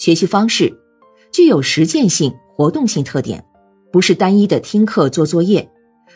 [0.00, 0.74] 学习方式
[1.30, 3.44] 具有实践性、活动性特点，
[3.92, 5.70] 不是单一的听课做作业，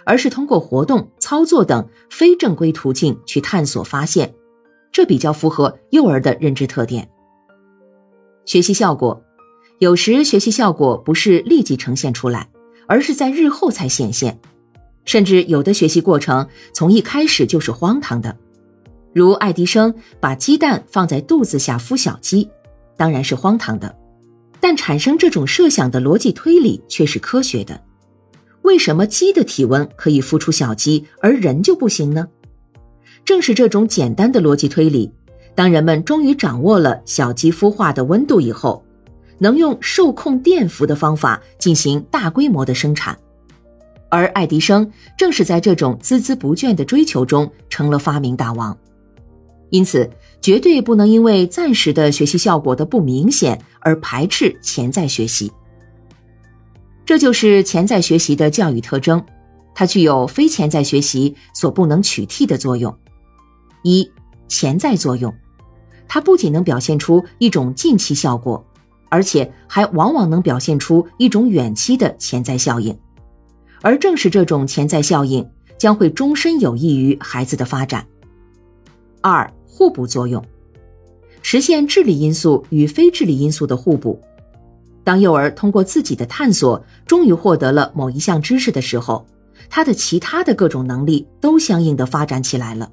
[0.06, 4.34] 而是通过活动、操作等非正规途径去探索发现，
[4.90, 7.06] 这比较符合幼儿的认知特点。
[8.46, 9.22] 学习效果，
[9.80, 12.48] 有时学习效果不是立即呈现出来，
[12.86, 14.40] 而是在日后才显现，
[15.04, 18.34] 甚至有的学习过程从一开始就是荒唐的，
[19.12, 22.48] 如爱迪生把鸡蛋放在肚子下孵小鸡，
[22.96, 23.94] 当然是荒唐的，
[24.60, 27.80] 但产生这种设想的逻辑推理却是科学的。
[28.62, 32.28] 为什么鸡的体温可以孵出小鸡，而人就不行呢？
[33.24, 35.12] 正是这种简单的逻辑推理。
[35.54, 38.84] 当人们终于掌握了小鸡孵化的温度以后，
[39.38, 43.16] 能用受控电伏的方法进行大规模的生产，
[44.08, 48.76] 而爱迪生正是在这种孜孜不倦的追求中成了发明大王。
[49.70, 50.08] 因此，
[50.44, 55.50] 绝对不能因为暂时的学习效果的不明显而排斥潜在学习。
[57.06, 59.24] 这就是潜在学习的教育特征，
[59.74, 62.94] 它具有非潜在学习所不能取替的作用。
[63.84, 64.06] 一、
[64.46, 65.34] 潜在作用。
[66.06, 68.62] 它不仅能表现出一种近期效果，
[69.08, 72.94] 而且还往往能表现出一种远期的潜在效应，
[73.80, 75.48] 而正是这种潜在效应
[75.78, 78.06] 将会终身有益于孩子的发展。
[79.22, 80.40] 二、互补作用，
[81.42, 84.20] 实现智力因素与非智力因素的互补。
[85.02, 89.26] 当幼儿通过自己的探索，终于获得了某一项知识的时候，
[89.68, 92.92] 他的其他的各种能力都相应的发展起来了。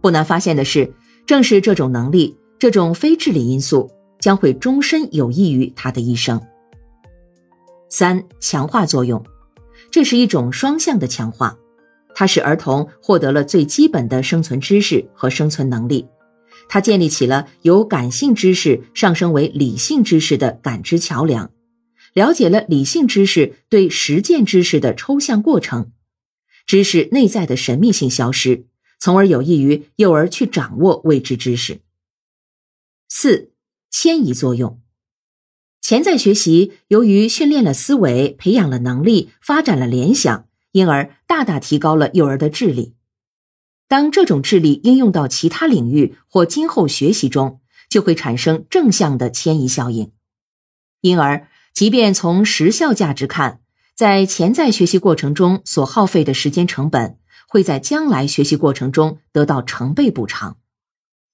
[0.00, 0.94] 不难发现的是。
[1.24, 3.88] 正是这种能力，这种非智力因素
[4.18, 6.40] 将会终身有益于他的一生。
[7.88, 9.24] 三、强化作用，
[9.88, 11.56] 这是一种双向的强化，
[12.14, 16.06] 它使儿童获得了最基本的生存知识和生存能力，
[16.68, 21.50] 它建立起了由感性知识上升为理性知识的感知桥梁，
[22.14, 25.92] 了解了理性知识对实践知识的抽象过程，
[26.66, 28.66] 知识内在的神秘性消失。
[29.00, 31.80] 从而有益于幼儿去掌握未知知识。
[33.08, 33.50] 四、
[33.90, 34.80] 迁移作用。
[35.80, 42.96] 潜在学习由于训练了思维、培养了能力、发展了联想，因而大大提高了幼儿的智力。
[43.86, 50.10] 当这种智力应用到其他领域或今后学习中，就会产生正向的迁移效应。
[51.00, 53.60] 因而，即便从时效价值看，
[53.94, 57.18] 在潜在学习过程中所耗费的时间成本。
[57.48, 60.56] 会在将来学习过程中得到成倍补偿，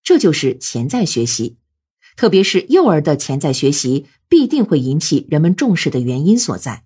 [0.03, 1.59] 这就是潜在学习，
[2.17, 6.83] 特别是幼儿的潜在学习必定会引起人们重视的原因所在。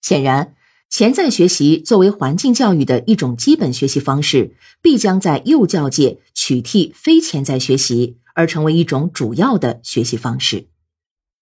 [0.00, 0.54] 显然，
[0.92, 10.66] 潜在学习作为环境教育的一种基本学习方式，必将在幼教界取替非潜在学习，而成为一种主要的学习方式。